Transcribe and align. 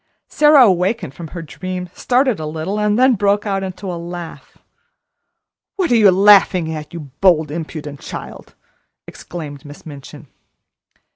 Sara 0.27 0.63
awakened 0.63 1.13
from 1.13 1.27
her 1.27 1.43
dream, 1.43 1.87
started 1.93 2.39
a 2.39 2.47
little, 2.47 2.79
and 2.79 2.97
then 2.97 3.13
broke 3.13 3.45
into 3.45 3.85
a 3.93 4.01
laugh. 4.01 4.57
"What 5.75 5.91
are 5.91 5.95
you 5.95 6.09
laughing 6.09 6.73
at, 6.73 6.91
you 6.91 7.01
bold, 7.21 7.51
impudent 7.51 7.99
child!" 7.99 8.55
exclaimed 9.05 9.63
Miss 9.63 9.85
Minchin. 9.85 10.25